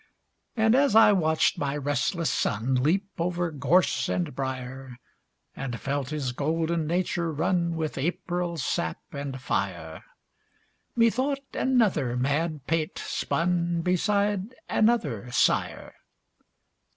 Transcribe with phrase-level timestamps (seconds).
[0.57, 4.97] And as I watched my restless son Leap over gorse and briar,
[5.55, 10.03] And felt his golden nature run With April sap and fire,
[10.95, 15.93] Methought another madpate spun Beside another sire.